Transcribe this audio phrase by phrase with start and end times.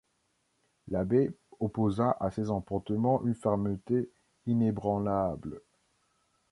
[0.87, 1.29] L’abbé
[1.59, 4.09] opposa à ses emportements une fermeté
[4.47, 5.61] inébranlable.